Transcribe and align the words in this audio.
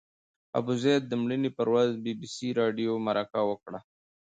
د 0.03 0.03
ابوزید 0.59 1.01
د 1.07 1.13
مړینې 1.21 1.49
پر 1.57 1.67
ورځ 1.73 1.91
بي 2.03 2.13
بي 2.19 2.27
سي 2.35 2.49
راډیو 2.61 2.93
مرکه 3.07 3.41
وکړه. 3.49 3.79